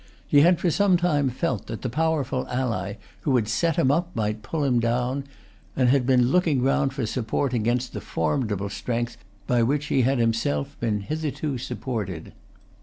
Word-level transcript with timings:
He 0.25 0.41
had 0.41 0.59
for 0.59 0.71
some 0.71 0.97
time 0.97 1.29
felt 1.29 1.67
that 1.67 1.83
the 1.83 1.87
powerful 1.89 2.47
ally 2.47 2.93
who 3.19 3.35
had 3.35 3.47
set 3.47 3.75
him 3.75 3.91
up, 3.91 4.09
might 4.15 4.41
pull 4.41 4.63
him 4.63 4.79
down, 4.79 5.25
and 5.75 5.89
had 5.89 6.07
been 6.07 6.29
looking 6.31 6.63
round 6.63 6.91
for 6.91 7.05
support 7.05 7.53
against 7.53 7.93
the 7.93 8.01
formidable 8.01 8.69
strength 8.69 9.17
by 9.45 9.61
which 9.61 9.85
he 9.93 10.01
had 10.01 10.17
himself 10.17 10.75
been 10.79 11.01
hitherto 11.01 11.59
supported. 11.59 12.33